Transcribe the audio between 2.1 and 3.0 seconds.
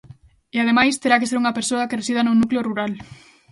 nun núcleo rural.